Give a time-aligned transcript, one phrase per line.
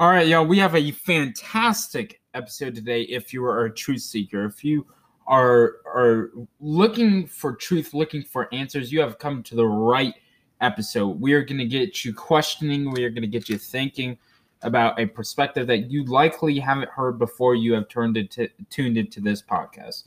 [0.00, 3.02] All right, y'all, we have a fantastic episode today.
[3.02, 4.86] If you are a truth seeker, if you
[5.26, 10.14] are are looking for truth, looking for answers, you have come to the right
[10.60, 11.20] episode.
[11.20, 14.16] We are going to get you questioning, we are going to get you thinking
[14.62, 19.20] about a perspective that you likely haven't heard before you have turned into tuned into
[19.20, 20.04] this podcast.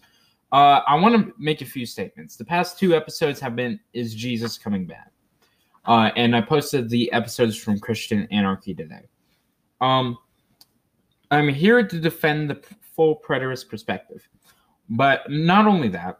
[0.53, 2.37] Uh, I want to make a few statements.
[2.37, 5.11] The past two episodes have been "Is Jesus coming back?"
[5.83, 9.09] Uh, and I posted the episodes from Christian Anarchy today.
[9.81, 10.17] Um,
[11.31, 12.61] I'm here to defend the
[12.95, 14.27] full preterist perspective,
[14.89, 16.19] but not only that,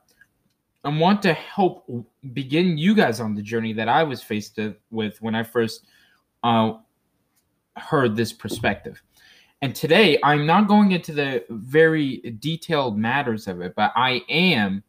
[0.83, 1.85] I want to help
[2.33, 5.85] begin you guys on the journey that I was faced with when I first
[6.43, 6.73] uh,
[7.77, 9.01] heard this perspective.
[9.61, 14.83] And today, I'm not going into the very detailed matters of it, but I am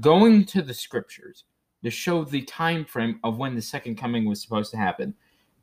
[0.00, 1.44] going to the scriptures
[1.84, 5.14] to show the time frame of when the second coming was supposed to happen.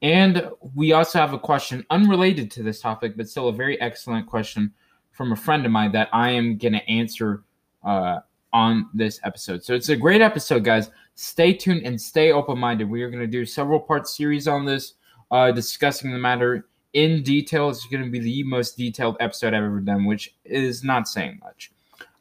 [0.01, 4.27] And we also have a question unrelated to this topic, but still a very excellent
[4.27, 4.73] question
[5.11, 7.43] from a friend of mine that I am going to answer
[7.83, 8.19] uh,
[8.51, 9.63] on this episode.
[9.63, 10.89] So it's a great episode, guys.
[11.15, 12.89] Stay tuned and stay open minded.
[12.89, 14.93] We are going to do several part series on this,
[15.31, 17.69] uh, discussing the matter in detail.
[17.69, 21.39] It's going to be the most detailed episode I've ever done, which is not saying
[21.43, 21.71] much.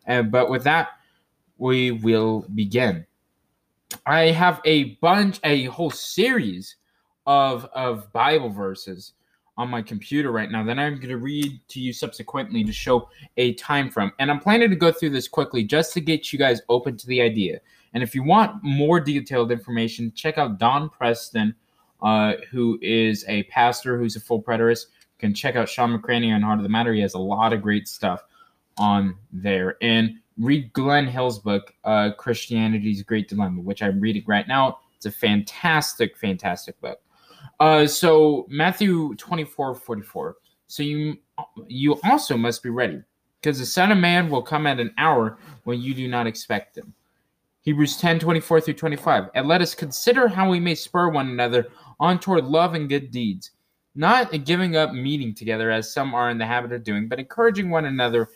[0.06, 0.91] Uh, but with that,
[1.59, 3.06] we will begin.
[4.06, 6.77] I have a bunch, a whole series
[7.27, 9.12] of of Bible verses
[9.56, 13.08] on my computer right now that I'm going to read to you subsequently to show
[13.36, 14.11] a time frame.
[14.19, 17.06] And I'm planning to go through this quickly just to get you guys open to
[17.06, 17.61] the idea.
[17.92, 21.55] And if you want more detailed information, check out Don Preston,
[22.03, 24.86] uh, who is a pastor who's a full preterist.
[25.00, 26.92] You can check out Sean McCraney on Heart of the Matter.
[26.92, 28.25] He has a lot of great stuff
[28.77, 29.77] on there.
[29.81, 34.81] And read Glenn Hill's book, uh, Christianity's Great Dilemma, which I'm reading right now.
[34.97, 36.98] It's a fantastic, fantastic book.
[37.60, 40.36] Uh, so Matthew 24, 44.
[40.66, 41.19] So you
[41.66, 43.00] you also must be ready,
[43.41, 46.77] because the Son of Man will come at an hour when you do not expect
[46.77, 46.94] him.
[47.62, 49.31] Hebrews 10, 24 through 25.
[49.34, 53.10] And let us consider how we may spur one another on toward love and good
[53.10, 53.53] deeds,
[53.94, 57.71] not giving up meeting together as some are in the habit of doing, but encouraging
[57.71, 58.28] one another,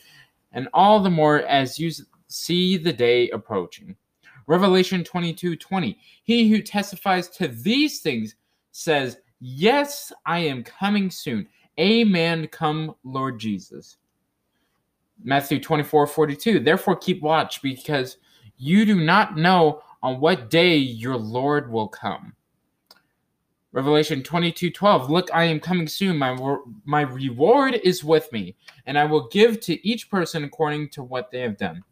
[0.52, 1.90] and all the more as you
[2.28, 3.94] see the day approaching.
[4.46, 5.98] Revelation 22, 20.
[6.24, 8.34] He who testifies to these things
[8.78, 11.46] says, Yes, I am coming soon.
[11.78, 12.48] Amen.
[12.48, 13.98] Come, Lord Jesus.
[15.22, 16.60] Matthew 24 42.
[16.60, 18.18] Therefore, keep watch because
[18.56, 22.32] you do not know on what day your Lord will come.
[23.72, 25.10] Revelation 22 12.
[25.10, 26.16] Look, I am coming soon.
[26.16, 26.36] My,
[26.84, 28.56] my reward is with me,
[28.86, 31.82] and I will give to each person according to what they have done.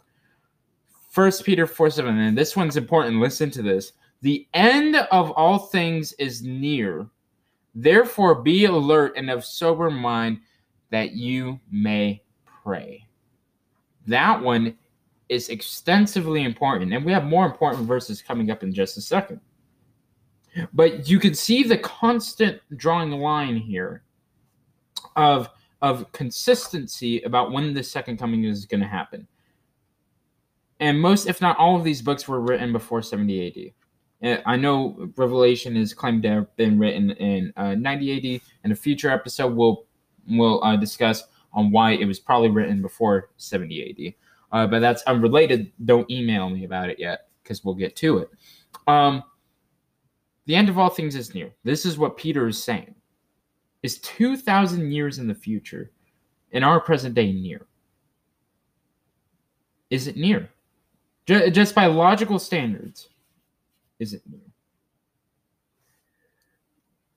[1.10, 2.18] First Peter 4 7.
[2.18, 3.20] And this one's important.
[3.20, 3.92] Listen to this.
[4.22, 7.06] The end of all things is near.
[7.74, 10.40] Therefore, be alert and of sober mind
[10.90, 12.22] that you may
[12.64, 13.06] pray.
[14.06, 14.76] That one
[15.28, 19.40] is extensively important, and we have more important verses coming up in just a second.
[20.72, 24.02] But you can see the constant drawing line here
[25.16, 25.50] of,
[25.82, 29.26] of consistency about when the second coming is going to happen.
[30.80, 33.85] And most, if not all, of these books were written before 70 AD.
[34.22, 38.40] I know Revelation is claimed to have been written in uh, 90 AD.
[38.64, 39.84] In a future episode, we'll
[40.28, 44.14] we'll uh, discuss on why it was probably written before 70
[44.52, 44.58] AD.
[44.58, 45.70] Uh, but that's unrelated.
[45.84, 48.30] Don't email me about it yet because we'll get to it.
[48.86, 49.22] Um,
[50.46, 51.50] the end of all things is near.
[51.64, 52.94] This is what Peter is saying.
[53.82, 55.90] Is 2,000 years in the future,
[56.52, 57.66] in our present day, near?
[59.90, 60.50] Is it near?
[61.26, 63.08] Just by logical standards
[63.98, 64.40] isn't new.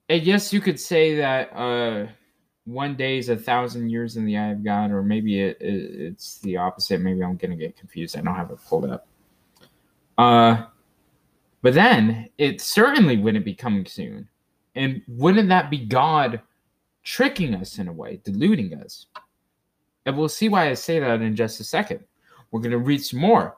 [0.10, 2.08] I guess you could say that uh,
[2.66, 6.02] one day is a thousand years in the eye of God, or maybe it, it,
[6.02, 7.00] it's the opposite.
[7.02, 8.18] Maybe I'm gonna get confused.
[8.18, 9.08] I don't have it pulled up.
[10.18, 10.66] Uh,
[11.62, 14.28] but then it certainly wouldn't be coming soon,
[14.76, 16.42] and wouldn't that be God
[17.04, 19.08] tricking us in a way, deluding us?
[20.06, 22.00] And we'll see why I say that in just a second.
[22.50, 23.58] We're gonna read some more.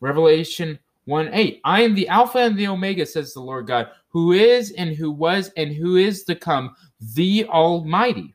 [0.00, 1.60] Revelation 1 8.
[1.64, 5.10] I am the Alpha and the Omega, says the Lord God, who is and who
[5.10, 6.74] was and who is to come,
[7.14, 8.34] the Almighty.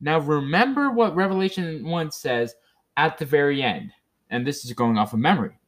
[0.00, 2.54] Now, remember what Revelation 1 says
[2.96, 3.92] at the very end,
[4.30, 5.58] and this is going off of memory.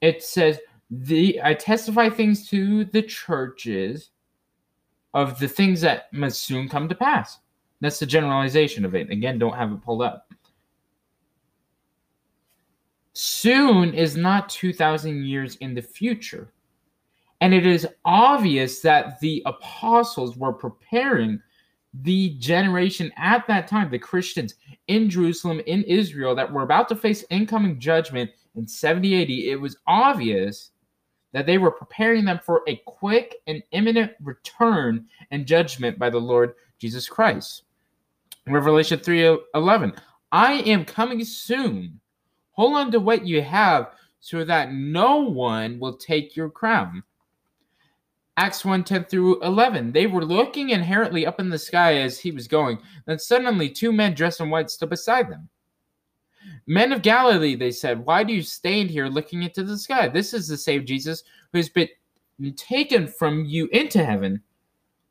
[0.00, 0.58] It says,
[0.90, 4.10] the I testify things to the churches
[5.14, 7.38] of the things that must soon come to pass.
[7.80, 9.10] That's the generalization of it.
[9.10, 10.29] Again, don't have it pulled up.
[13.22, 16.54] Soon is not 2,000 years in the future.
[17.42, 21.38] And it is obvious that the apostles were preparing
[21.92, 24.54] the generation at that time, the Christians
[24.86, 29.60] in Jerusalem, in Israel, that were about to face incoming judgment in 70 AD, it
[29.60, 30.70] was obvious
[31.32, 36.18] that they were preparing them for a quick and imminent return and judgment by the
[36.18, 37.64] Lord Jesus Christ.
[38.46, 39.94] Revelation 3:11
[40.32, 42.00] I am coming soon.
[42.60, 47.02] Hold on to what you have so that no one will take your crown.
[48.36, 49.92] Acts 1 10 through 11.
[49.92, 52.78] They were looking inherently up in the sky as he was going.
[53.06, 55.48] Then suddenly, two men dressed in white stood beside them.
[56.66, 60.08] Men of Galilee, they said, why do you stand here looking into the sky?
[60.08, 61.88] This is the same Jesus who has been
[62.56, 64.42] taken from you into heaven,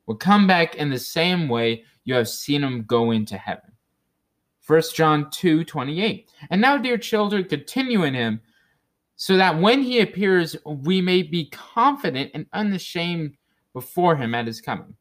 [0.06, 3.72] will come back in the same way you have seen him go into heaven.
[4.70, 6.30] 1 John 2 28.
[6.50, 8.40] And now, dear children, continue in him,
[9.16, 13.36] so that when he appears, we may be confident and unashamed
[13.72, 14.94] before him at his coming.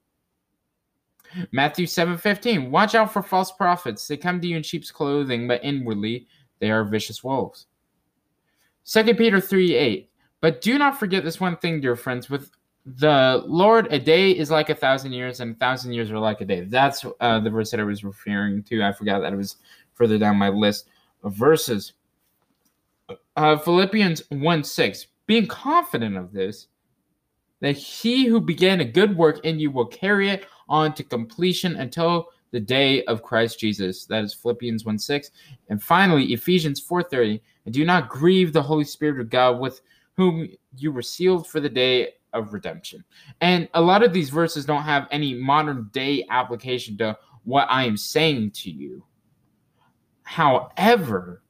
[1.51, 4.07] Matthew 7:15 Watch out for false prophets.
[4.07, 6.27] They come to you in sheep's clothing, but inwardly
[6.57, 7.67] they are vicious wolves.
[8.85, 10.09] 2 Peter 3 8.
[10.41, 12.27] But do not forget this one thing, dear friends.
[12.27, 12.49] With
[12.97, 16.41] the Lord, a day is like a thousand years, and a thousand years are like
[16.41, 16.61] a day.
[16.61, 18.83] That's uh, the verse that I was referring to.
[18.83, 19.57] I forgot that it was
[19.93, 20.87] further down my list
[21.23, 21.93] of verses.
[23.35, 25.07] Uh, Philippians 1 6.
[25.27, 26.67] Being confident of this,
[27.59, 31.75] that he who began a good work in you will carry it on to completion
[31.75, 34.05] until the day of Christ Jesus.
[34.05, 35.31] That is Philippians 1 6.
[35.69, 37.41] And finally, Ephesians 4:30.
[37.65, 39.81] And do not grieve the Holy Spirit of God with
[40.15, 43.03] whom you were sealed for the day of redemption.
[43.41, 47.85] And a lot of these verses don't have any modern day application to what I
[47.85, 49.03] am saying to you.
[50.23, 51.41] However,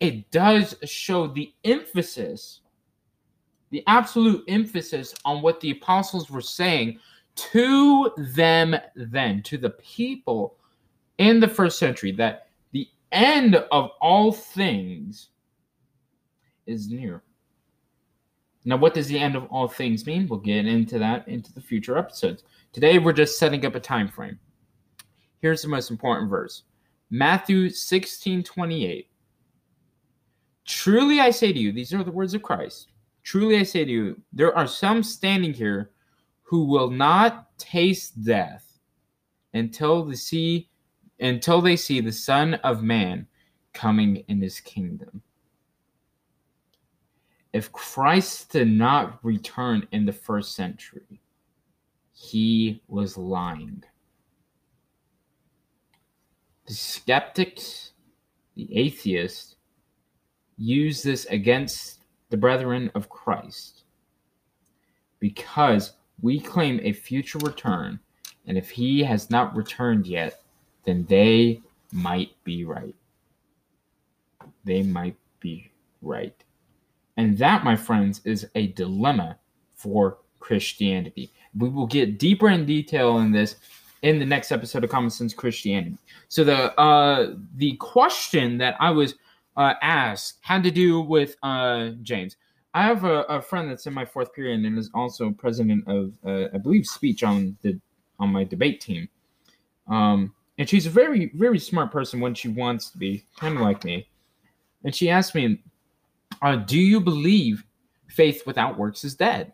[0.00, 2.60] it does show the emphasis,
[3.70, 7.00] the absolute emphasis on what the apostles were saying
[7.34, 10.56] to them then, to the people
[11.18, 15.30] in the first century, that the end of all things
[16.66, 17.22] is near.
[18.64, 20.26] Now, what does the end of all things mean?
[20.28, 22.42] We'll get into that into the future episodes.
[22.72, 24.38] Today, we're just setting up a time frame.
[25.40, 26.64] Here's the most important verse
[27.10, 29.08] Matthew 16 28.
[30.66, 32.88] Truly I say to you, these are the words of Christ.
[33.22, 35.92] Truly I say to you, there are some standing here
[36.42, 38.78] who will not taste death
[39.54, 40.12] until
[41.20, 43.26] until they see the Son of Man
[43.72, 45.22] coming in his kingdom.
[47.52, 51.20] If Christ did not return in the first century,
[52.12, 53.82] he was lying.
[56.66, 57.92] The skeptics,
[58.54, 59.56] the atheists,
[60.58, 63.84] use this against the brethren of Christ
[65.20, 67.98] because we claim a future return,
[68.46, 70.42] and if he has not returned yet,
[70.84, 71.62] then they
[71.92, 72.94] might be right.
[74.64, 75.70] They might be
[76.02, 76.34] right.
[77.18, 79.38] And that, my friends, is a dilemma
[79.74, 81.32] for Christianity.
[81.58, 83.56] We will get deeper in detail in this
[84.02, 85.98] in the next episode of Common Sense Christianity.
[86.28, 89.16] So the uh, the question that I was
[89.56, 92.36] uh, asked had to do with uh, James.
[92.74, 96.12] I have a, a, friend that's in my fourth period and is also president of,
[96.24, 97.80] uh, I believe, speech on the
[98.20, 99.08] on my debate team.
[99.88, 103.62] Um, and she's a very, very smart person when she wants to be, kind of
[103.62, 104.08] like me.
[104.84, 105.60] And she asked me,
[106.42, 107.64] uh, "Do you believe
[108.08, 109.52] faith without works is dead?"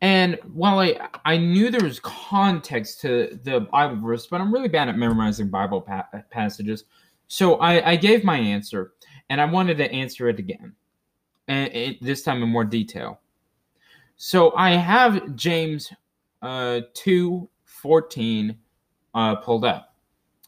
[0.00, 4.68] And while I I knew there was context to the Bible verse, but I'm really
[4.68, 6.84] bad at memorizing Bible pa- passages,
[7.28, 8.92] so I, I gave my answer,
[9.30, 10.74] and I wanted to answer it again
[11.48, 13.20] and it, this time in more detail.
[14.16, 15.92] So I have James
[16.42, 18.56] uh, 2 14
[19.14, 19.94] uh, pulled up.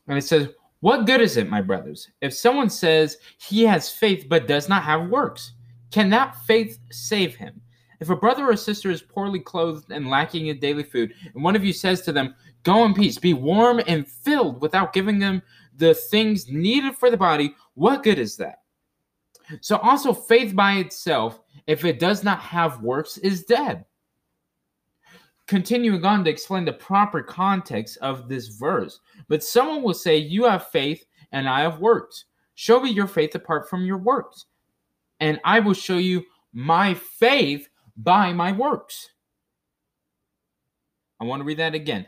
[0.08, 0.48] And it says,
[0.80, 4.82] What good is it, my brothers, if someone says he has faith but does not
[4.82, 5.52] have works?
[5.90, 7.60] Can that faith save him?
[8.00, 11.56] If a brother or sister is poorly clothed and lacking in daily food, and one
[11.56, 15.40] of you says to them, Go in peace, be warm and filled without giving them
[15.76, 18.62] the things needed for the body, what good is that?
[19.60, 23.84] So also faith by itself, if it does not have works, is dead.
[25.46, 29.00] Continuing on to explain the proper context of this verse.
[29.28, 32.24] But someone will say, You have faith and I have works.
[32.54, 34.46] Show me your faith apart from your works,
[35.20, 39.10] and I will show you my faith by my works.
[41.20, 42.06] I want to read that again.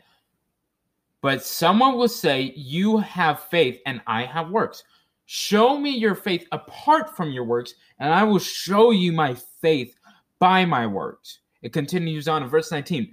[1.21, 4.85] But someone will say, You have faith and I have works.
[5.27, 9.95] Show me your faith apart from your works, and I will show you my faith
[10.39, 11.41] by my works.
[11.61, 13.13] It continues on in verse 19.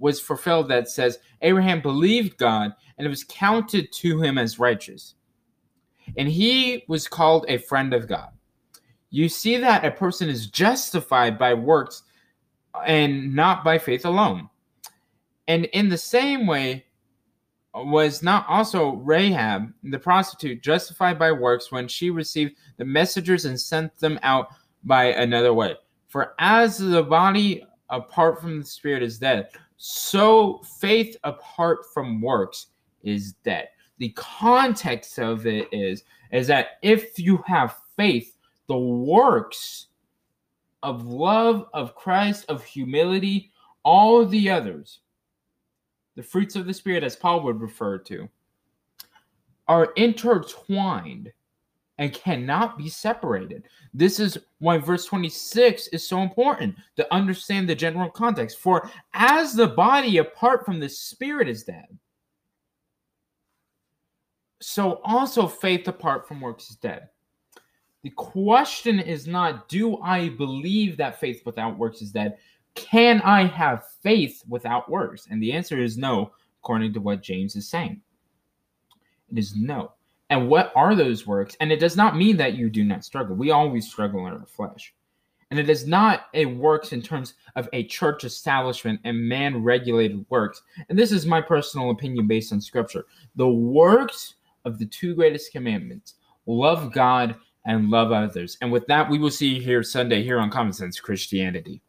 [0.00, 5.14] was fulfilled that says, Abraham believed God, and it was counted to him as righteous.
[6.16, 8.30] And he was called a friend of God.
[9.10, 12.02] You see that a person is justified by works
[12.84, 14.48] and not by faith alone.
[15.46, 16.86] And in the same way,
[17.74, 23.60] was not also Rahab, the prostitute, justified by works when she received the messengers and
[23.60, 24.48] sent them out
[24.84, 25.76] by another way?
[26.08, 29.50] For as the body apart from the spirit is dead,
[29.82, 32.66] so faith apart from works
[33.02, 33.68] is dead.
[33.96, 38.36] The context of it is is that if you have faith,
[38.68, 39.86] the works
[40.82, 45.00] of love of Christ, of humility, all the others
[46.14, 48.28] the fruits of the Spirit, as Paul would refer to,
[49.68, 51.32] are intertwined
[52.00, 53.68] and cannot be separated.
[53.92, 58.58] This is why verse 26 is so important to understand the general context.
[58.58, 61.86] For as the body apart from the Spirit is dead,
[64.62, 67.10] so also faith apart from works is dead.
[68.02, 72.38] The question is not, do I believe that faith without works is dead?
[72.74, 75.28] Can I have faith without works?
[75.30, 78.00] And the answer is no, according to what James is saying.
[79.30, 79.92] It is no.
[80.30, 81.56] And what are those works?
[81.60, 83.36] And it does not mean that you do not struggle.
[83.36, 84.94] We always struggle in our flesh.
[85.50, 90.24] And it is not a works in terms of a church establishment and man regulated
[90.28, 90.62] works.
[90.88, 93.06] And this is my personal opinion based on scripture.
[93.34, 96.14] The works of the two greatest commandments
[96.46, 97.34] love God
[97.66, 98.56] and love others.
[98.60, 101.82] And with that, we will see you here Sunday here on Common Sense Christianity.